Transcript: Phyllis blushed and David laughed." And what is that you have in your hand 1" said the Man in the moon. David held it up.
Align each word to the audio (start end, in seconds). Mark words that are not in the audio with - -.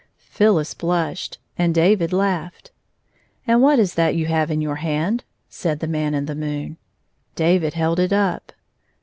Phyllis 0.17 0.73
blushed 0.73 1.37
and 1.59 1.75
David 1.75 2.11
laughed." 2.11 2.71
And 3.47 3.61
what 3.61 3.77
is 3.77 3.93
that 3.93 4.15
you 4.15 4.25
have 4.25 4.49
in 4.49 4.59
your 4.59 4.77
hand 4.77 5.21
1" 5.21 5.25
said 5.49 5.79
the 5.79 5.87
Man 5.87 6.15
in 6.15 6.25
the 6.25 6.33
moon. 6.33 6.77
David 7.35 7.75
held 7.75 7.99
it 7.99 8.11
up. 8.11 8.51